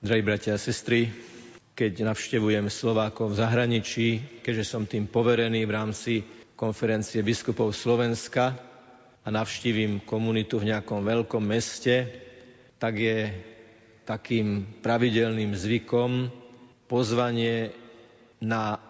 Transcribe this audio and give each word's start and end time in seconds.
Drahí 0.00 0.24
bratia 0.24 0.56
a 0.56 0.64
sestry, 0.64 1.12
keď 1.76 2.08
navštevujem 2.08 2.72
Slovákov 2.72 3.36
v 3.36 3.40
zahraničí, 3.44 4.08
keďže 4.40 4.64
som 4.64 4.88
tým 4.88 5.04
poverený 5.04 5.68
v 5.68 5.74
rámci 5.76 6.12
konferencie 6.56 7.20
biskupov 7.20 7.76
Slovenska 7.76 8.56
a 9.20 9.28
navštívim 9.28 10.00
komunitu 10.08 10.56
v 10.56 10.72
nejakom 10.72 11.04
veľkom 11.04 11.44
meste, 11.44 12.08
tak 12.80 12.96
je 12.96 13.28
takým 14.08 14.80
pravidelným 14.80 15.52
zvykom 15.52 16.32
pozvanie 16.88 17.68
na 18.40 18.80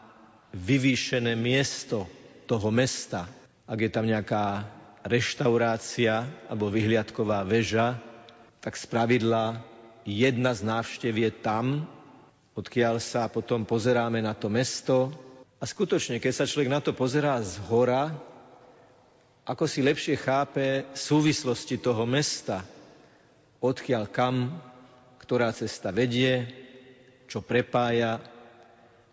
vyvýšené 0.55 1.35
miesto 1.35 2.07
toho 2.47 2.71
mesta. 2.71 3.27
Ak 3.67 3.83
je 3.83 3.91
tam 3.91 4.07
nejaká 4.07 4.63
reštaurácia 5.03 6.23
alebo 6.47 6.71
vyhliadková 6.71 7.43
väža, 7.43 7.99
tak 8.63 8.79
spravidla 8.79 9.67
jedna 10.11 10.51
z 10.51 10.67
návštev 10.67 11.15
je 11.15 11.31
tam, 11.31 11.87
odkiaľ 12.59 12.99
sa 12.99 13.31
potom 13.31 13.63
pozeráme 13.63 14.19
na 14.19 14.35
to 14.35 14.51
mesto. 14.51 15.15
A 15.63 15.69
skutočne, 15.69 16.19
keď 16.19 16.33
sa 16.35 16.49
človek 16.51 16.73
na 16.73 16.83
to 16.83 16.91
pozerá 16.91 17.39
z 17.39 17.63
hora, 17.71 18.11
ako 19.47 19.65
si 19.71 19.81
lepšie 19.87 20.19
chápe 20.19 20.89
súvislosti 20.99 21.79
toho 21.79 22.03
mesta, 22.05 22.67
odkiaľ 23.63 24.11
kam, 24.11 24.51
ktorá 25.23 25.53
cesta 25.55 25.95
vedie, 25.95 26.49
čo 27.31 27.45
prepája, 27.45 28.19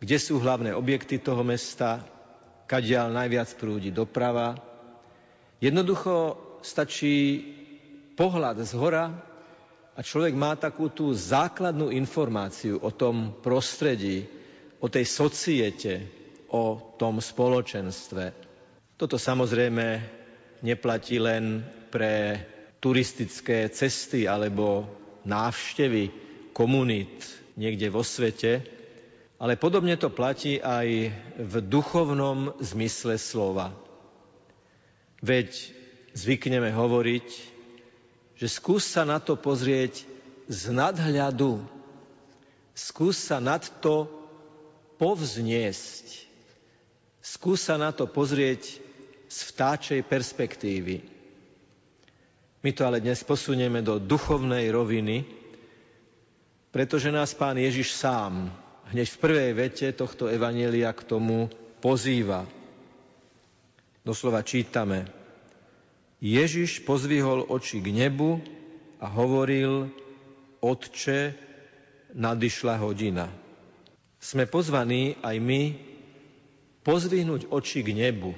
kde 0.01 0.17
sú 0.17 0.41
hlavné 0.41 0.73
objekty 0.73 1.21
toho 1.21 1.45
mesta, 1.45 2.01
kadiaľ 2.65 3.13
najviac 3.13 3.49
prúdi 3.57 3.89
doprava. 3.93 4.57
Jednoducho 5.61 6.37
stačí 6.61 7.43
pohľad 8.17 8.61
z 8.61 8.71
hora 8.77 9.13
a 9.97 10.05
človek 10.05 10.37
má 10.37 10.53
takú 10.53 10.93
tú 10.93 11.09
základnú 11.09 11.89
informáciu 11.89 12.77
o 12.77 12.93
tom 12.93 13.33
prostredí, 13.41 14.29
o 14.77 14.85
tej 14.85 15.09
societe, 15.09 16.05
o 16.53 16.93
tom 17.01 17.17
spoločenstve. 17.17 18.29
Toto 18.93 19.17
samozrejme 19.17 20.05
neplatí 20.61 21.17
len 21.17 21.65
pre 21.89 22.45
turistické 22.77 23.73
cesty 23.73 24.29
alebo 24.29 24.85
návštevy 25.25 26.13
komunít 26.53 27.25
niekde 27.57 27.89
vo 27.89 28.05
svete, 28.05 28.61
ale 29.41 29.57
podobne 29.57 29.97
to 29.97 30.13
platí 30.13 30.61
aj 30.61 31.09
v 31.41 31.53
duchovnom 31.65 32.53
zmysle 32.61 33.17
slova. 33.17 33.73
Veď 35.25 35.73
zvykneme 36.13 36.69
hovoriť, 36.69 37.56
že 38.37 38.47
skús 38.47 38.85
sa 38.85 39.01
na 39.01 39.17
to 39.17 39.33
pozrieť 39.33 40.05
z 40.45 40.69
nadhľadu. 40.69 41.65
Skús 42.77 43.17
sa 43.17 43.41
nad 43.41 43.65
to 43.81 44.05
povzniesť. 45.01 46.29
Skús 47.19 47.65
sa 47.65 47.75
na 47.81 47.89
to 47.89 48.05
pozrieť 48.05 48.79
z 49.27 49.37
vtáčej 49.51 50.01
perspektívy. 50.05 51.01
My 52.61 52.69
to 52.71 52.85
ale 52.85 53.01
dnes 53.01 53.25
posunieme 53.25 53.81
do 53.81 53.97
duchovnej 53.97 54.69
roviny, 54.69 55.25
pretože 56.69 57.09
nás 57.09 57.33
pán 57.33 57.57
Ježiš 57.57 57.97
sám 57.97 58.53
hneď 58.93 59.07
v 59.09 59.21
prvej 59.21 59.51
vete 59.57 59.87
tohto 59.91 60.31
evanielia 60.31 60.93
k 60.95 61.03
tomu 61.03 61.51
pozýva. 61.83 62.47
Doslova 64.05 64.39
čítame. 64.45 65.16
Ježiš 66.17 66.81
pozvihol 66.81 67.45
oči 67.45 67.77
k 67.77 67.93
nebu 67.93 68.41
a 68.97 69.05
hovoril, 69.05 69.93
Otče, 70.57 71.37
nadišla 72.17 72.81
hodina. 72.81 73.29
Sme 74.17 74.49
pozvaní 74.49 75.13
aj 75.21 75.37
my 75.37 75.61
pozvihnúť 76.81 77.53
oči 77.53 77.85
k 77.85 77.93
nebu. 77.93 78.33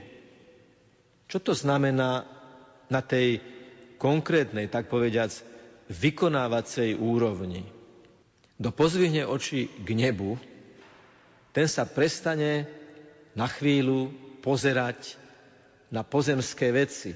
Čo 1.31 1.39
to 1.39 1.53
znamená 1.55 2.27
na 2.91 2.99
tej 2.99 3.39
konkrétnej, 3.95 4.67
tak 4.67 4.91
povediac, 4.91 5.31
vykonávacej 5.87 6.99
úrovni? 6.99 7.63
Kto 8.59 8.75
pozvihne 8.75 9.23
oči 9.23 9.71
k 9.71 9.89
nebu, 9.95 10.35
ten 11.55 11.71
sa 11.71 11.87
prestane 11.87 12.67
na 13.39 13.47
chvíľu 13.47 14.11
pozerať 14.43 15.15
na 15.87 16.03
pozemské 16.03 16.75
veci, 16.75 17.15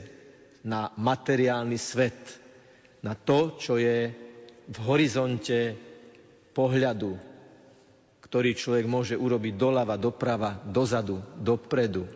na 0.63 0.91
materiálny 0.95 1.75
svet, 1.75 2.17
na 3.03 3.15
to, 3.19 3.59
čo 3.59 3.75
je 3.75 4.11
v 4.67 4.77
horizonte 4.87 5.75
pohľadu, 6.55 7.19
ktorý 8.23 8.55
človek 8.55 8.85
môže 8.87 9.15
urobiť 9.19 9.53
doľava, 9.59 9.99
doprava, 9.99 10.63
dozadu, 10.63 11.19
dopredu. 11.37 12.07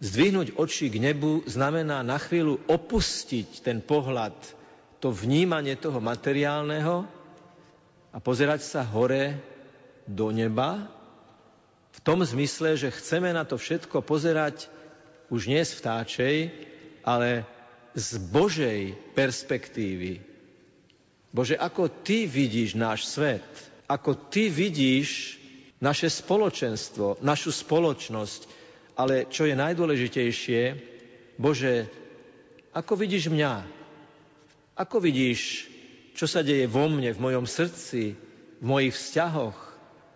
Zdvihnúť 0.00 0.56
oči 0.56 0.88
k 0.88 0.96
nebu 0.96 1.44
znamená 1.44 2.00
na 2.00 2.16
chvíľu 2.16 2.62
opustiť 2.64 3.60
ten 3.60 3.84
pohľad, 3.84 4.32
to 5.02 5.12
vnímanie 5.12 5.76
toho 5.76 6.00
materiálneho 6.00 7.04
a 8.12 8.16
pozerať 8.20 8.64
sa 8.64 8.80
hore 8.84 9.36
do 10.08 10.32
neba 10.32 10.88
v 11.90 11.98
tom 12.00 12.24
zmysle, 12.24 12.80
že 12.80 12.94
chceme 12.94 13.32
na 13.32 13.44
to 13.44 13.60
všetko 13.60 14.00
pozerať 14.04 14.68
už 15.28 15.48
nie 15.48 15.60
z 15.60 15.72
vtáčej, 15.76 16.36
ale 17.04 17.44
z 17.94 18.10
Božej 18.30 18.94
perspektívy. 19.18 20.22
Bože, 21.30 21.54
ako 21.54 21.90
Ty 21.90 22.26
vidíš 22.26 22.74
náš 22.74 23.06
svet, 23.06 23.46
ako 23.86 24.14
Ty 24.30 24.50
vidíš 24.50 25.38
naše 25.78 26.10
spoločenstvo, 26.10 27.22
našu 27.22 27.54
spoločnosť, 27.54 28.40
ale 28.98 29.30
čo 29.30 29.46
je 29.46 29.54
najdôležitejšie, 29.54 30.62
Bože, 31.40 31.88
ako 32.76 32.92
vidíš 32.98 33.32
mňa? 33.32 33.64
Ako 34.76 35.00
vidíš, 35.00 35.66
čo 36.14 36.28
sa 36.28 36.44
deje 36.44 36.68
vo 36.68 36.86
mne, 36.86 37.10
v 37.10 37.22
mojom 37.22 37.46
srdci, 37.48 38.14
v 38.60 38.64
mojich 38.64 38.94
vzťahoch? 38.94 39.58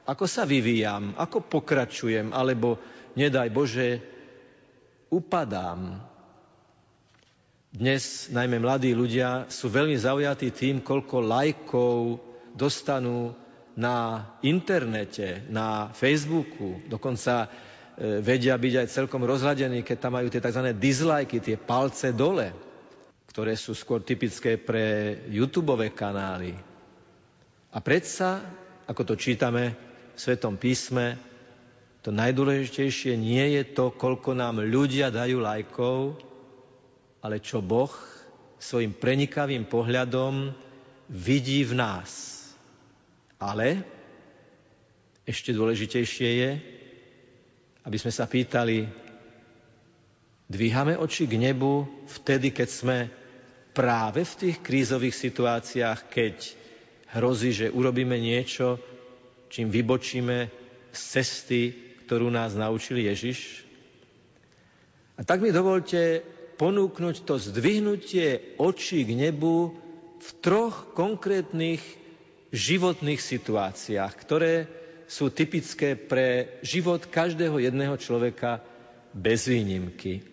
Ako 0.04 0.28
sa 0.28 0.44
vyvíjam? 0.44 1.16
Ako 1.16 1.40
pokračujem? 1.40 2.30
Alebo, 2.36 2.76
nedaj 3.16 3.48
Bože, 3.48 3.88
upadám? 5.08 6.13
Dnes 7.74 8.30
najmä 8.30 8.62
mladí 8.62 8.94
ľudia 8.94 9.50
sú 9.50 9.66
veľmi 9.66 9.98
zaujatí 9.98 10.54
tým, 10.54 10.78
koľko 10.78 11.26
lajkov 11.26 12.22
dostanú 12.54 13.34
na 13.74 14.30
internete, 14.46 15.42
na 15.50 15.90
Facebooku. 15.90 16.78
Dokonca 16.86 17.50
e, 17.98 18.22
vedia 18.22 18.54
byť 18.54 18.74
aj 18.78 18.94
celkom 18.94 19.26
rozhľadení, 19.26 19.82
keď 19.82 19.96
tam 19.98 20.14
majú 20.14 20.30
tie 20.30 20.38
tzv. 20.38 20.70
dislajky, 20.78 21.42
tie 21.42 21.58
palce 21.58 22.14
dole, 22.14 22.54
ktoré 23.34 23.58
sú 23.58 23.74
skôr 23.74 24.06
typické 24.06 24.54
pre 24.54 25.18
YouTube 25.26 25.74
kanály. 25.98 26.54
A 27.74 27.82
predsa, 27.82 28.38
ako 28.86 29.02
to 29.02 29.14
čítame 29.18 29.74
v 30.14 30.18
Svetom 30.22 30.62
písme, 30.62 31.18
to 32.06 32.14
najdôležitejšie 32.14 33.18
nie 33.18 33.58
je 33.58 33.66
to, 33.74 33.90
koľko 33.90 34.38
nám 34.38 34.62
ľudia 34.62 35.10
dajú 35.10 35.42
lajkov, 35.42 36.22
ale 37.24 37.40
čo 37.40 37.64
Boh 37.64 37.88
svojim 38.60 38.92
prenikavým 38.92 39.64
pohľadom 39.64 40.52
vidí 41.08 41.64
v 41.64 41.72
nás. 41.72 42.36
Ale 43.40 43.80
ešte 45.24 45.56
dôležitejšie 45.56 46.28
je, 46.28 46.50
aby 47.88 47.96
sme 47.96 48.12
sa 48.12 48.28
pýtali, 48.28 48.84
dvíhame 50.52 51.00
oči 51.00 51.24
k 51.24 51.40
nebu 51.40 51.88
vtedy, 52.20 52.52
keď 52.52 52.68
sme 52.68 52.98
práve 53.72 54.20
v 54.28 54.34
tých 54.44 54.56
krízových 54.60 55.16
situáciách, 55.16 56.00
keď 56.12 56.36
hrozí, 57.16 57.56
že 57.56 57.72
urobíme 57.72 58.20
niečo, 58.20 58.76
čím 59.48 59.72
vybočíme 59.72 60.52
z 60.92 61.00
cesty, 61.00 61.62
ktorú 62.04 62.28
nás 62.28 62.52
naučil 62.52 63.00
Ježiš. 63.00 63.64
A 65.16 65.24
tak 65.24 65.40
mi 65.40 65.48
dovolte 65.48 66.33
ponúknuť 66.54 67.26
to 67.26 67.38
zdvihnutie 67.38 68.58
očí 68.58 69.02
k 69.02 69.12
nebu 69.14 69.74
v 70.18 70.28
troch 70.40 70.94
konkrétnych 70.96 71.82
životných 72.54 73.18
situáciách, 73.18 74.12
ktoré 74.14 74.70
sú 75.10 75.28
typické 75.28 75.98
pre 75.98 76.58
život 76.64 77.04
každého 77.10 77.60
jedného 77.60 77.98
človeka 78.00 78.64
bez 79.12 79.50
výnimky. 79.50 80.24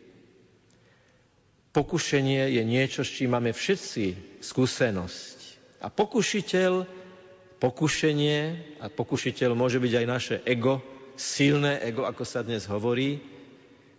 Pokušenie 1.71 2.51
je 2.51 2.63
niečo, 2.67 3.01
s 3.03 3.15
čím 3.15 3.31
máme 3.31 3.55
všetci 3.55 4.39
skúsenosť. 4.43 5.37
A 5.81 5.87
pokušiteľ, 5.87 6.83
pokušenie, 7.63 8.39
a 8.83 8.85
pokušiteľ 8.91 9.49
môže 9.55 9.79
byť 9.79 9.93
aj 10.03 10.05
naše 10.07 10.35
ego, 10.43 10.83
silné 11.15 11.79
ego, 11.79 12.03
ako 12.03 12.23
sa 12.27 12.43
dnes 12.43 12.67
hovorí, 12.67 13.23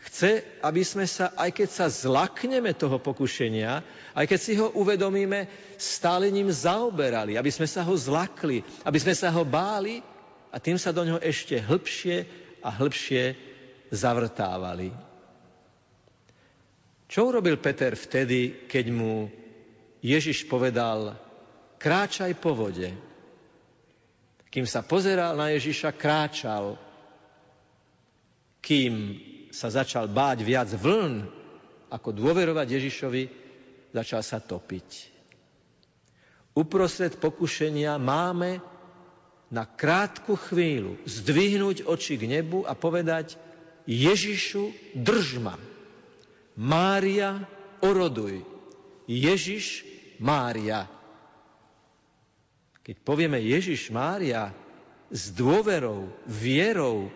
Chce, 0.02 0.42
aby 0.66 0.82
sme 0.82 1.06
sa, 1.06 1.30
aj 1.38 1.54
keď 1.54 1.68
sa 1.70 1.86
zlakneme 1.86 2.74
toho 2.74 2.98
pokušenia, 2.98 3.86
aj 4.18 4.26
keď 4.26 4.40
si 4.42 4.58
ho 4.58 4.74
uvedomíme, 4.74 5.46
stále 5.78 6.26
ním 6.26 6.50
zaoberali, 6.50 7.38
aby 7.38 7.50
sme 7.54 7.70
sa 7.70 7.86
ho 7.86 7.94
zlakli, 7.94 8.66
aby 8.82 8.98
sme 8.98 9.14
sa 9.14 9.30
ho 9.30 9.46
báli 9.46 10.02
a 10.50 10.58
tým 10.58 10.74
sa 10.74 10.90
do 10.90 11.06
ňoho 11.06 11.22
ešte 11.22 11.54
hĺbšie 11.54 12.26
a 12.66 12.68
hĺbšie 12.74 13.38
zavrtávali. 13.94 14.90
Čo 17.06 17.30
urobil 17.30 17.62
Peter 17.62 17.94
vtedy, 17.94 18.66
keď 18.66 18.86
mu 18.90 19.30
Ježiš 20.02 20.50
povedal, 20.50 21.14
kráčaj 21.78 22.34
po 22.42 22.58
vode. 22.58 22.90
Kým 24.50 24.66
sa 24.66 24.82
pozeral 24.82 25.38
na 25.38 25.54
Ježiša, 25.54 25.94
kráčal. 25.94 26.74
Kým 28.58 29.20
sa 29.52 29.68
začal 29.68 30.08
báť 30.08 30.42
viac 30.42 30.72
vln, 30.72 31.28
ako 31.92 32.08
dôverovať 32.08 32.66
Ježišovi, 32.72 33.22
začal 33.92 34.24
sa 34.24 34.40
topiť. 34.40 35.12
Uprostred 36.56 37.20
pokušenia 37.20 38.00
máme 38.00 38.64
na 39.52 39.68
krátku 39.68 40.36
chvíľu 40.36 40.96
zdvihnúť 41.04 41.84
oči 41.84 42.16
k 42.16 42.24
nebu 42.24 42.64
a 42.64 42.72
povedať 42.72 43.36
Ježišu, 43.84 44.96
drž 44.96 45.40
ma. 45.44 45.56
Mária, 46.56 47.44
oroduj. 47.84 48.44
Ježiš, 49.04 49.84
Mária. 50.16 50.88
Keď 52.80 52.96
povieme 53.04 53.40
Ježiš, 53.40 53.92
Mária, 53.92 54.52
s 55.12 55.28
dôverou, 55.36 56.08
vierou, 56.24 57.12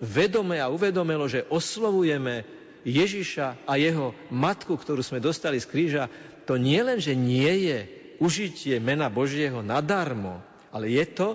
vedome 0.00 0.60
a 0.60 0.72
uvedomelo, 0.72 1.28
že 1.28 1.46
oslovujeme 1.48 2.44
Ježiša 2.86 3.66
a 3.66 3.72
jeho 3.80 4.14
matku, 4.30 4.78
ktorú 4.78 5.02
sme 5.02 5.18
dostali 5.18 5.58
z 5.58 5.66
kríža, 5.66 6.04
to 6.46 6.54
nie 6.54 6.78
len, 6.78 7.02
že 7.02 7.18
nie 7.18 7.66
je 7.66 7.78
užitie 8.22 8.78
mena 8.78 9.10
Božieho 9.10 9.60
nadarmo, 9.60 10.38
ale 10.70 10.94
je 10.94 11.04
to 11.10 11.28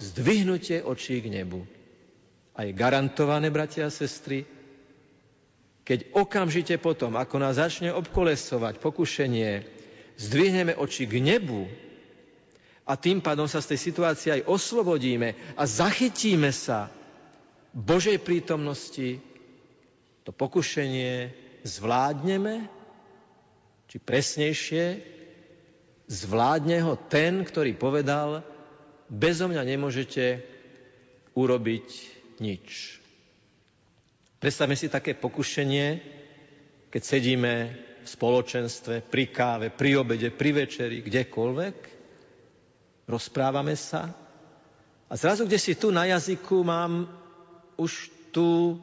zdvihnutie 0.00 0.80
očí 0.80 1.20
k 1.20 1.28
nebu. 1.30 1.62
A 2.54 2.64
je 2.64 2.72
garantované, 2.72 3.50
bratia 3.50 3.90
a 3.90 3.92
sestry, 3.92 4.46
keď 5.84 6.16
okamžite 6.16 6.80
potom, 6.80 7.12
ako 7.20 7.36
nás 7.36 7.60
začne 7.60 7.92
obkolesovať 7.92 8.80
pokušenie, 8.80 9.50
zdvihneme 10.16 10.72
oči 10.72 11.04
k 11.04 11.20
nebu 11.20 11.68
a 12.88 12.96
tým 12.96 13.20
pádom 13.20 13.44
sa 13.44 13.60
z 13.60 13.76
tej 13.76 13.80
situácie 13.92 14.28
aj 14.32 14.48
oslobodíme 14.48 15.36
a 15.60 15.62
zachytíme 15.68 16.48
sa 16.56 16.88
Božej 17.74 18.22
prítomnosti, 18.22 19.18
to 20.22 20.30
pokušenie 20.30 21.34
zvládneme, 21.66 22.70
či 23.90 23.96
presnejšie, 23.98 24.84
zvládne 26.06 26.78
ho 26.86 26.94
ten, 27.10 27.42
ktorý 27.42 27.74
povedal, 27.74 28.46
bezo 29.10 29.50
mňa 29.50 29.62
nemôžete 29.66 30.46
urobiť 31.34 31.88
nič. 32.38 32.98
Predstavme 34.38 34.78
si 34.78 34.86
také 34.86 35.18
pokušenie, 35.18 35.86
keď 36.94 37.02
sedíme 37.02 37.54
v 38.04 38.06
spoločenstve, 38.06 39.02
pri 39.02 39.24
káve, 39.34 39.66
pri 39.74 39.98
obede, 39.98 40.30
pri 40.30 40.62
večeri, 40.62 41.02
kdekoľvek, 41.02 41.76
rozprávame 43.10 43.74
sa 43.74 44.14
a 45.10 45.12
zrazu, 45.18 45.48
kde 45.48 45.58
si 45.58 45.74
tu 45.74 45.90
na 45.90 46.06
jazyku 46.06 46.62
mám 46.62 47.23
už 47.76 48.10
tú 48.34 48.78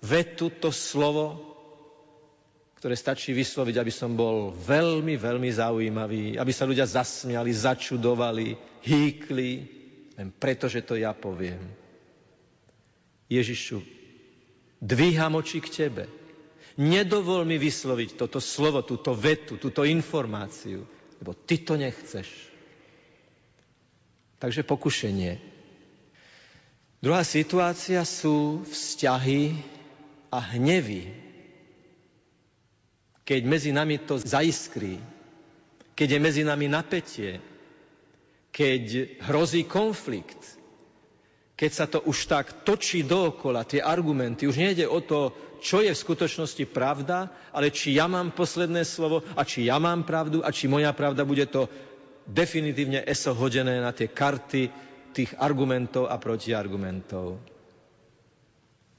vetu, 0.00 0.48
to 0.50 0.72
slovo, 0.72 1.40
ktoré 2.76 2.94
stačí 2.94 3.32
vysloviť, 3.32 3.76
aby 3.82 3.92
som 3.92 4.14
bol 4.14 4.52
veľmi, 4.52 5.16
veľmi 5.16 5.50
zaujímavý, 5.50 6.36
aby 6.38 6.52
sa 6.52 6.68
ľudia 6.68 6.86
zasmiali, 6.86 7.50
začudovali, 7.50 8.54
hýkli, 8.84 9.50
len 10.16 10.28
preto, 10.32 10.68
že 10.68 10.84
to 10.84 10.94
ja 10.96 11.12
poviem. 11.16 11.60
Ježišu, 13.26 13.96
Dvíham 14.76 15.40
oči 15.40 15.58
k 15.64 15.68
Tebe. 15.72 16.04
Nedovol 16.76 17.48
mi 17.48 17.56
vysloviť 17.56 18.20
toto 18.20 18.36
slovo, 18.36 18.84
túto 18.84 19.16
vetu, 19.16 19.56
túto 19.56 19.80
informáciu, 19.88 20.84
lebo 21.16 21.32
Ty 21.32 21.56
to 21.64 21.74
nechceš. 21.80 22.28
Takže 24.36 24.68
pokušenie. 24.68 25.55
Druhá 27.06 27.22
situácia 27.22 28.02
sú 28.02 28.66
vzťahy 28.66 29.54
a 30.26 30.42
hnevy. 30.42 31.06
Keď 33.22 33.40
medzi 33.46 33.70
nami 33.70 34.02
to 34.02 34.18
zaiskrí, 34.18 34.98
keď 35.94 36.08
je 36.10 36.18
medzi 36.18 36.42
nami 36.42 36.66
napätie, 36.66 37.38
keď 38.50 38.82
hrozí 39.22 39.62
konflikt, 39.70 40.58
keď 41.54 41.70
sa 41.70 41.86
to 41.86 42.02
už 42.10 42.26
tak 42.26 42.66
točí 42.66 43.06
dookola, 43.06 43.62
tie 43.62 43.78
argumenty, 43.78 44.50
už 44.50 44.58
nejde 44.58 44.90
o 44.90 44.98
to, 44.98 45.30
čo 45.62 45.86
je 45.86 45.94
v 45.94 46.02
skutočnosti 46.10 46.66
pravda, 46.74 47.30
ale 47.54 47.70
či 47.70 47.94
ja 47.94 48.10
mám 48.10 48.34
posledné 48.34 48.82
slovo 48.82 49.22
a 49.38 49.46
či 49.46 49.70
ja 49.70 49.78
mám 49.78 50.02
pravdu 50.02 50.42
a 50.42 50.50
či 50.50 50.66
moja 50.66 50.90
pravda 50.90 51.22
bude 51.22 51.46
to 51.46 51.70
definitívne 52.26 53.06
eso 53.06 53.30
hodené 53.30 53.78
na 53.78 53.94
tie 53.94 54.10
karty 54.10 54.85
tých 55.16 55.32
argumentov 55.40 56.12
a 56.12 56.20
protiargumentov. 56.20 57.40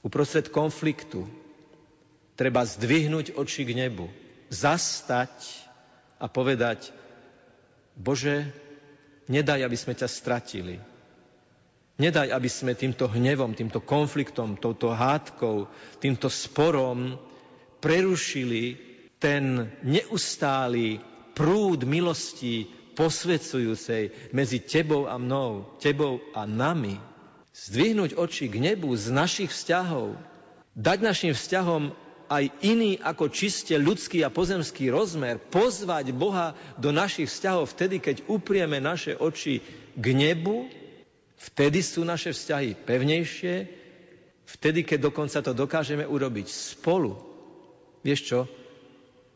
Uprostred 0.01 0.49
konfliktu 0.49 1.29
treba 2.33 2.65
zdvihnúť 2.65 3.37
oči 3.37 3.61
k 3.61 3.77
nebu, 3.77 4.09
zastať 4.49 5.33
a 6.17 6.25
povedať, 6.25 6.89
Bože, 7.93 8.49
nedaj, 9.29 9.61
aby 9.61 9.77
sme 9.77 9.93
ťa 9.93 10.09
stratili 10.09 10.81
Nedaj, 11.97 12.29
aby 12.29 12.45
sme 12.45 12.77
týmto 12.77 13.09
hnevom, 13.09 13.57
týmto 13.57 13.81
konfliktom, 13.81 14.53
touto 14.61 14.93
hádkou, 14.93 15.65
týmto 15.97 16.29
sporom 16.29 17.17
prerušili 17.81 18.77
ten 19.17 19.65
neustály 19.81 21.01
prúd 21.33 21.89
milostí 21.89 22.69
posvedzujúcej 22.97 24.33
medzi 24.33 24.57
tebou 24.57 25.05
a 25.05 25.21
mnou, 25.21 25.77
tebou 25.77 26.17
a 26.33 26.49
nami. 26.49 26.97
Zdvihnúť 27.53 28.17
oči 28.17 28.49
k 28.49 28.57
nebu 28.57 28.89
z 28.97 29.13
našich 29.13 29.53
vzťahov, 29.53 30.17
dať 30.73 30.97
našim 31.05 31.33
vzťahom 31.37 31.93
aj 32.27 32.43
iný 32.65 32.97
ako 32.99 33.29
čiste 33.29 33.77
ľudský 33.77 34.25
a 34.25 34.33
pozemský 34.33 34.89
rozmer, 34.89 35.37
pozvať 35.37 36.11
Boha 36.11 36.57
do 36.75 36.89
našich 36.89 37.29
vzťahov 37.29 37.71
vtedy, 37.71 38.01
keď 38.01 38.25
uprieme 38.27 38.81
naše 38.81 39.15
oči 39.15 39.61
k 39.95 40.05
nebu 40.11 40.67
Vtedy 41.37 41.85
sú 41.85 42.01
naše 42.01 42.33
vzťahy 42.33 42.81
pevnejšie, 42.81 43.55
vtedy, 44.57 44.81
keď 44.81 45.13
dokonca 45.13 45.37
to 45.45 45.53
dokážeme 45.53 46.01
urobiť 46.01 46.49
spolu. 46.49 47.13
Vieš 48.01 48.21
čo? 48.25 48.39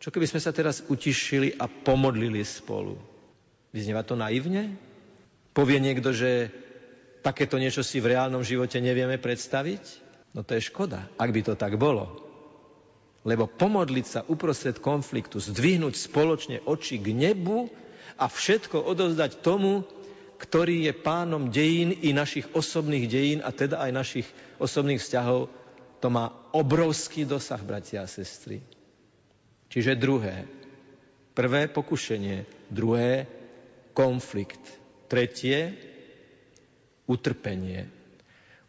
Čo 0.02 0.10
keby 0.10 0.26
sme 0.26 0.42
sa 0.42 0.50
teraz 0.50 0.82
utišili 0.90 1.62
a 1.62 1.70
pomodlili 1.70 2.42
spolu? 2.42 2.98
Vyznieva 3.72 4.04
to 4.04 4.20
naivne? 4.20 4.76
Povie 5.56 5.80
niekto, 5.80 6.12
že 6.12 6.52
takéto 7.24 7.56
niečo 7.56 7.84
si 7.84 8.04
v 8.04 8.16
reálnom 8.16 8.44
živote 8.44 8.80
nevieme 8.84 9.16
predstaviť? 9.20 9.84
No 10.32 10.44
to 10.44 10.56
je 10.56 10.64
škoda, 10.64 11.12
ak 11.20 11.30
by 11.32 11.42
to 11.44 11.54
tak 11.56 11.76
bolo. 11.76 12.08
Lebo 13.28 13.48
pomodliť 13.48 14.06
sa 14.08 14.20
uprostred 14.28 14.80
konfliktu, 14.80 15.40
zdvihnúť 15.40 15.94
spoločne 15.96 16.64
oči 16.64 16.98
k 17.00 17.14
nebu 17.14 17.70
a 18.16 18.26
všetko 18.28 18.82
odovzdať 18.82 19.44
tomu, 19.44 19.84
ktorý 20.42 20.90
je 20.90 20.94
pánom 20.98 21.54
dejín 21.54 21.94
i 22.02 22.18
našich 22.18 22.50
osobných 22.58 23.06
dejín 23.06 23.40
a 23.46 23.54
teda 23.54 23.78
aj 23.78 23.92
našich 23.94 24.28
osobných 24.58 24.98
vzťahov, 24.98 25.54
to 26.02 26.08
má 26.10 26.34
obrovský 26.50 27.30
dosah, 27.30 27.62
bratia 27.62 28.02
a 28.02 28.10
sestry. 28.10 28.66
Čiže 29.70 30.02
druhé. 30.02 30.50
Prvé 31.38 31.70
pokušenie, 31.70 32.68
druhé 32.74 33.30
konflikt, 33.94 34.62
tretie 35.08 35.76
utrpenie. 37.08 37.88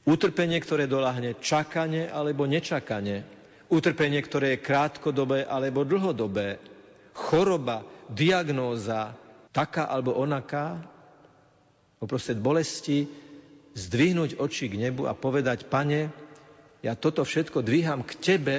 Utrpenie, 0.03 0.59
ktoré 0.59 0.91
doláhne 0.91 1.39
čakanie 1.39 2.11
alebo 2.11 2.43
nečakanie. 2.51 3.23
Utrpenie, 3.71 4.19
ktoré 4.19 4.59
je 4.59 4.65
krátkodobé 4.67 5.47
alebo 5.47 5.87
dlhodobé. 5.87 6.59
Choroba, 7.15 7.87
diagnóza, 8.11 9.15
taká 9.55 9.87
alebo 9.87 10.19
onaká, 10.19 10.83
uprostred 12.03 12.43
bolesti 12.43 13.07
zdvihnúť 13.79 14.37
oči 14.43 14.67
k 14.69 14.91
nebu 14.91 15.07
a 15.07 15.15
povedať, 15.15 15.71
pane, 15.71 16.11
ja 16.83 16.99
toto 16.99 17.23
všetko 17.23 17.63
dvíham 17.63 18.03
k 18.03 18.13
tebe, 18.19 18.59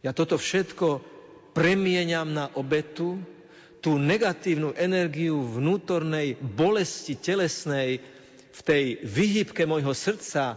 ja 0.00 0.10
toto 0.16 0.40
všetko 0.40 1.04
premieňam 1.52 2.32
na 2.32 2.48
obetu, 2.56 3.20
tú 3.82 3.98
negatívnu 3.98 4.78
energiu 4.78 5.42
vnútornej 5.42 6.38
bolesti 6.38 7.18
telesnej 7.18 7.98
v 8.52 8.60
tej 8.62 8.84
vyhybke 9.02 9.66
môjho 9.66 9.90
srdca 9.90 10.56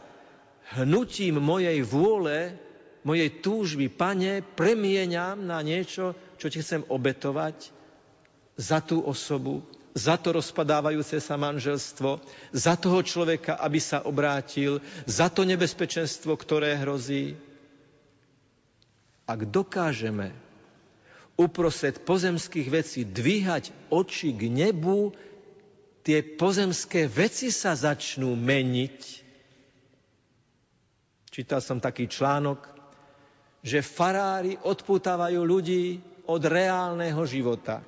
hnutím 0.77 1.41
mojej 1.41 1.81
vôle 1.81 2.53
mojej 3.05 3.29
túžby, 3.41 3.89
pane, 3.93 4.41
premieňam 4.41 5.45
na 5.45 5.61
niečo, 5.61 6.17
čo 6.41 6.49
ti 6.49 6.65
chcem 6.65 6.81
obetovať 6.89 7.69
za 8.57 8.81
tú 8.81 9.05
osobu, 9.05 9.61
za 9.93 10.17
to 10.17 10.33
rozpadávajúce 10.35 11.21
sa 11.21 11.37
manželstvo, 11.37 12.19
za 12.51 12.73
toho 12.75 12.99
človeka, 13.05 13.61
aby 13.61 13.77
sa 13.77 14.03
obrátil, 14.03 14.81
za 15.05 15.29
to 15.29 15.45
nebezpečenstvo, 15.45 16.33
ktoré 16.35 16.75
hrozí. 16.81 17.37
Ak 19.29 19.45
dokážeme 19.47 20.33
uprostred 21.35 22.03
pozemských 22.03 22.67
vecí 22.71 23.01
dvíhať 23.03 23.91
oči 23.91 24.31
k 24.31 24.47
nebu, 24.47 25.11
tie 26.01 26.23
pozemské 26.23 27.11
veci 27.11 27.51
sa 27.51 27.75
začnú 27.75 28.35
meniť. 28.35 28.99
Čítal 31.31 31.59
som 31.59 31.83
taký 31.83 32.07
článok, 32.07 32.63
že 33.59 33.83
farári 33.83 34.55
odputávajú 34.55 35.41
ľudí 35.43 35.99
od 36.25 36.39
reálneho 36.39 37.19
života 37.27 37.83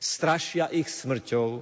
strašia 0.00 0.72
ich 0.72 0.88
smrťou, 0.88 1.60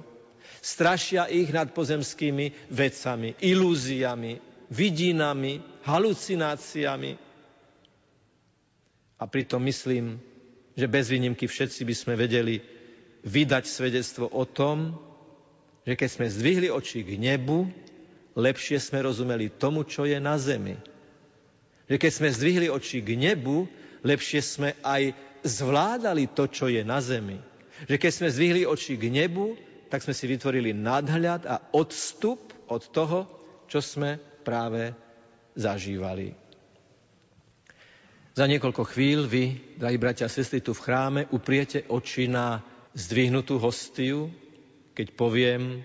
strašia 0.63 1.27
ich 1.27 1.51
nad 1.51 1.75
pozemskými 1.75 2.71
vecami, 2.71 3.35
ilúziami, 3.43 4.39
vidinami, 4.71 5.59
halucináciami. 5.83 7.11
A 9.19 9.23
pritom 9.27 9.59
myslím, 9.67 10.15
že 10.79 10.87
bez 10.87 11.11
výnimky 11.11 11.43
všetci 11.43 11.83
by 11.83 11.95
sme 11.95 12.13
vedeli 12.15 12.63
vydať 13.27 13.63
svedectvo 13.67 14.31
o 14.31 14.47
tom, 14.47 14.95
že 15.83 15.99
keď 15.99 16.09
sme 16.09 16.27
zdvihli 16.31 16.71
oči 16.71 17.03
k 17.03 17.19
nebu, 17.19 17.67
lepšie 18.39 18.79
sme 18.79 19.03
rozumeli 19.03 19.51
tomu, 19.51 19.83
čo 19.83 20.07
je 20.07 20.15
na 20.23 20.39
zemi. 20.39 20.79
Že 21.91 21.97
keď 21.99 22.11
sme 22.15 22.29
zdvihli 22.31 22.67
oči 22.71 23.03
k 23.03 23.19
nebu, 23.19 23.67
lepšie 24.07 24.39
sme 24.39 24.69
aj 24.79 25.11
zvládali 25.43 26.31
to, 26.31 26.47
čo 26.47 26.71
je 26.71 26.79
na 26.87 27.03
zemi. 27.03 27.43
Že 27.89 27.95
keď 27.99 28.11
sme 28.15 28.29
zvihli 28.31 28.63
oči 28.63 28.95
k 28.95 29.11
nebu, 29.11 29.59
tak 29.91 30.05
sme 30.05 30.15
si 30.15 30.29
vytvorili 30.29 30.71
nadhľad 30.71 31.43
a 31.49 31.55
odstup 31.75 32.53
od 32.69 32.83
toho, 32.93 33.25
čo 33.65 33.81
sme 33.81 34.21
práve 34.45 34.93
zažívali. 35.57 36.48
Za 38.39 38.47
niekoľko 38.47 38.95
chvíľ 38.95 39.27
vy, 39.27 39.75
drahí 39.75 39.99
bratia 39.99 40.23
a 40.23 40.31
sestry, 40.31 40.63
tu 40.63 40.71
v 40.71 40.79
chráme 40.79 41.27
upriete 41.35 41.83
oči 41.91 42.31
na 42.31 42.63
zdvihnutú 42.95 43.59
hostiu, 43.59 44.31
keď 44.95 45.11
poviem, 45.11 45.83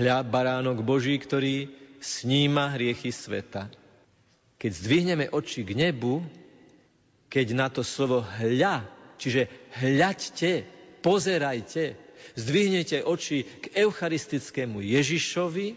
hľa 0.00 0.24
baránok 0.24 0.80
Boží, 0.80 1.20
ktorý 1.20 1.68
sníma 2.00 2.72
hriechy 2.72 3.12
sveta. 3.12 3.68
Keď 4.56 4.72
zdvihneme 4.72 5.28
oči 5.36 5.68
k 5.68 5.76
nebu, 5.76 6.24
keď 7.28 7.46
na 7.52 7.68
to 7.68 7.84
slovo 7.84 8.24
hľa, 8.24 8.88
čiže 9.20 9.52
hľaďte, 9.76 10.64
pozerajte, 11.04 12.00
zdvihnete 12.40 13.04
oči 13.04 13.44
k 13.44 13.84
eucharistickému 13.84 14.80
Ježišovi, 14.80 15.76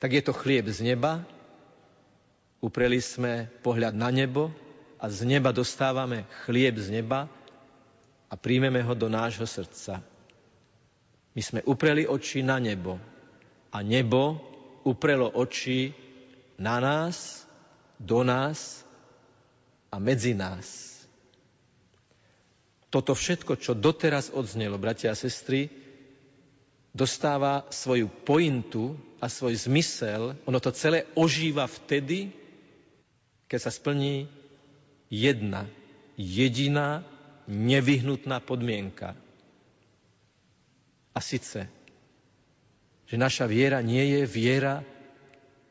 tak 0.00 0.08
je 0.16 0.22
to 0.24 0.32
chlieb 0.32 0.72
z 0.72 0.88
neba. 0.88 1.20
Upreli 2.64 3.04
sme 3.04 3.52
pohľad 3.60 3.92
na 3.92 4.08
nebo 4.08 4.71
a 5.02 5.10
z 5.10 5.26
neba 5.26 5.50
dostávame 5.50 6.22
chlieb 6.46 6.78
z 6.78 6.94
neba 6.94 7.26
a 8.30 8.34
príjmeme 8.38 8.78
ho 8.86 8.94
do 8.94 9.10
nášho 9.10 9.42
srdca. 9.42 9.98
My 11.34 11.42
sme 11.42 11.60
upreli 11.66 12.06
oči 12.06 12.46
na 12.46 12.62
nebo 12.62 13.02
a 13.74 13.82
nebo 13.82 14.38
uprelo 14.86 15.26
oči 15.26 15.90
na 16.54 16.78
nás, 16.78 17.42
do 17.98 18.22
nás 18.22 18.86
a 19.90 19.98
medzi 19.98 20.38
nás. 20.38 20.94
Toto 22.92 23.18
všetko, 23.18 23.58
čo 23.58 23.74
doteraz 23.74 24.30
odznelo, 24.30 24.78
bratia 24.78 25.10
a 25.10 25.18
sestry, 25.18 25.66
dostáva 26.94 27.66
svoju 27.72 28.06
pointu 28.22 28.94
a 29.18 29.26
svoj 29.26 29.56
zmysel, 29.66 30.36
ono 30.44 30.58
to 30.60 30.70
celé 30.76 31.08
ožíva 31.16 31.64
vtedy, 31.66 32.30
keď 33.48 33.58
sa 33.58 33.72
splní 33.72 34.28
jedna, 35.12 35.68
jediná, 36.16 37.04
nevyhnutná 37.44 38.40
podmienka. 38.40 39.12
A 41.12 41.20
sice, 41.20 41.68
že 43.04 43.16
naša 43.20 43.44
viera 43.44 43.84
nie 43.84 44.16
je 44.16 44.22
viera 44.24 44.80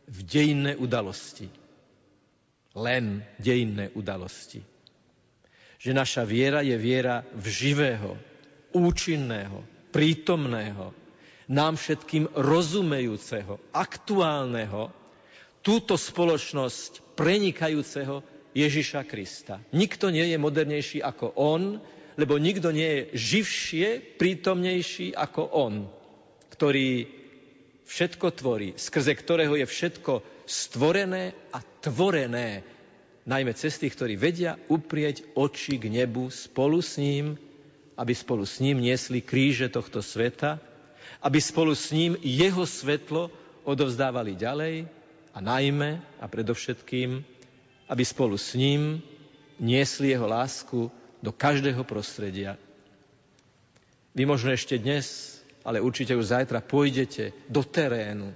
v 0.05 0.19
dejinné 0.21 0.77
udalosti. 0.77 1.49
Len 2.77 3.25
dejinné 3.41 3.89
udalosti 3.97 4.61
že 5.81 5.97
naša 5.97 6.29
viera 6.29 6.61
je 6.61 6.77
viera 6.77 7.25
v 7.33 7.45
živého, 7.49 8.13
účinného, 8.69 9.65
prítomného, 9.89 10.93
nám 11.49 11.73
všetkým 11.73 12.29
rozumejúceho, 12.37 13.57
aktuálneho, 13.73 14.93
túto 15.65 15.97
spoločnosť 15.97 17.17
prenikajúceho 17.17 18.21
Ježiša 18.51 19.07
Krista. 19.07 19.63
Nikto 19.71 20.11
nie 20.11 20.27
je 20.27 20.37
modernejší 20.37 20.99
ako 20.99 21.31
on, 21.35 21.79
lebo 22.19 22.35
nikto 22.35 22.75
nie 22.75 22.87
je 22.87 23.01
živšie, 23.15 23.87
prítomnejší 24.19 25.15
ako 25.15 25.41
on, 25.55 25.73
ktorý 26.51 27.07
všetko 27.87 28.27
tvorí, 28.35 28.75
skrze 28.75 29.15
ktorého 29.15 29.55
je 29.55 29.67
všetko 29.67 30.23
stvorené 30.47 31.31
a 31.55 31.63
tvorené 31.83 32.63
najmä 33.23 33.53
cez 33.55 33.77
tých, 33.77 33.95
ktorí 33.95 34.19
vedia 34.19 34.57
uprieť 34.67 35.23
oči 35.37 35.77
k 35.79 35.87
nebu 35.87 36.27
spolu 36.33 36.81
s 36.81 36.97
ním, 36.97 37.37
aby 37.95 38.13
spolu 38.15 38.43
s 38.47 38.59
ním 38.59 38.81
niesli 38.81 39.21
kríže 39.21 39.69
tohto 39.69 40.01
sveta, 40.01 40.57
aby 41.21 41.37
spolu 41.37 41.77
s 41.77 41.93
ním 41.93 42.17
jeho 42.19 42.65
svetlo 42.65 43.29
odovzdávali 43.61 44.33
ďalej 44.33 44.75
a 45.31 45.39
najmä 45.39 46.01
a 46.17 46.25
predovšetkým, 46.25 47.23
aby 47.91 48.03
spolu 48.07 48.39
s 48.39 48.55
ním 48.55 49.03
niesli 49.59 50.15
jeho 50.15 50.23
lásku 50.23 50.87
do 51.19 51.35
každého 51.35 51.83
prostredia. 51.83 52.55
Vy 54.15 54.23
možno 54.23 54.55
ešte 54.55 54.79
dnes, 54.79 55.37
ale 55.67 55.83
určite 55.83 56.15
už 56.15 56.31
zajtra 56.31 56.63
pôjdete 56.63 57.35
do 57.51 57.61
terénu, 57.67 58.31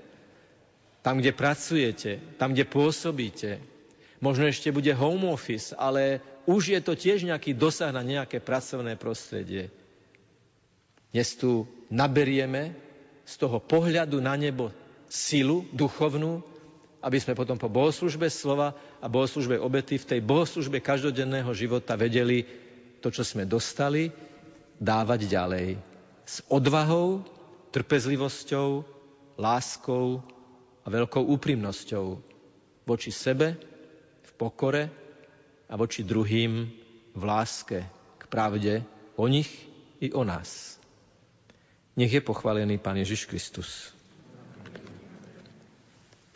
tam, 0.99 1.23
kde 1.23 1.31
pracujete, 1.31 2.19
tam, 2.35 2.51
kde 2.51 2.65
pôsobíte, 2.67 3.63
Možno 4.23 4.47
ešte 4.47 4.71
bude 4.71 4.89
home 4.95 5.27
office, 5.27 5.75
ale 5.75 6.23
už 6.47 6.73
je 6.73 6.81
to 6.81 6.95
tiež 6.95 7.27
nejaký 7.27 7.51
dosah 7.53 7.91
na 7.91 8.01
nejaké 8.01 8.39
pracovné 8.39 8.95
prostredie. 8.95 9.69
Dnes 11.11 11.35
tu 11.35 11.67
naberieme 11.91 12.75
z 13.27 13.33
toho 13.37 13.59
pohľadu 13.59 14.17
na 14.23 14.33
nebo 14.39 14.71
silu 15.11 15.67
duchovnú, 15.75 16.43
aby 17.05 17.21
sme 17.21 17.37
potom 17.37 17.61
po 17.61 17.69
bohoslužbe 17.69 18.25
slova 18.33 18.73
a 18.97 19.05
bohoslužbe 19.05 19.61
obety 19.61 20.01
v 20.01 20.09
tej 20.09 20.19
bohoslužbe 20.25 20.81
každodenného 20.81 21.53
života 21.53 21.93
vedeli 21.93 22.41
to, 22.97 23.13
čo 23.13 23.21
sme 23.21 23.45
dostali, 23.45 24.09
dávať 24.81 25.29
ďalej. 25.29 25.77
S 26.25 26.41
odvahou, 26.49 27.21
trpezlivosťou, 27.69 28.81
láskou 29.37 30.25
a 30.81 30.87
veľkou 30.89 31.21
úprimnosťou 31.21 32.05
voči 32.89 33.13
sebe, 33.13 33.53
pokore 34.35 34.91
a 35.71 35.73
voči 35.79 36.03
druhým 36.03 36.53
v 37.15 37.23
láske 37.23 37.79
k 38.19 38.23
pravde 38.27 38.83
o 39.15 39.25
nich 39.31 39.49
i 40.03 40.11
o 40.11 40.27
nás. 40.27 40.75
Nech 41.95 42.11
je 42.11 42.19
pochválený 42.19 42.75
Pán 42.77 42.99
Ježiš 42.99 43.25
Kristus. 43.31 43.94